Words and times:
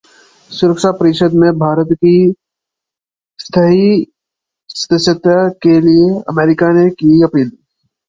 सुरक्षा 0.51 0.91
परिषद 0.91 1.33
में 1.33 1.51
भारत 1.57 1.93
की 1.95 2.13
स्थायी 3.39 4.03
सदस्यता 4.75 5.47
के 5.63 5.79
लिए 5.81 6.11
अमेरिका 6.29 6.73
ने 6.73 6.89
की 6.91 7.23
अपील 7.23 7.51